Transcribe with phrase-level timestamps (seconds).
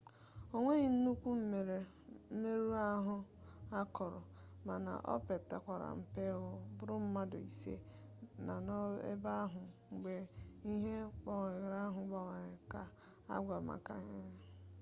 [0.55, 3.15] o nweghị nnukwu mmerụ ahụ
[3.79, 4.19] akọrọ
[4.67, 5.57] mana o pekata
[5.99, 7.73] mpe ọ bụrụ mmadụ ise
[8.45, 9.61] nọ n'ebe ahụ
[9.91, 10.13] mgbe
[10.71, 11.47] ihe mgbawa
[11.85, 12.81] ahụ gbawara ka
[13.33, 14.45] agwọrọ maka mgbaama nkụja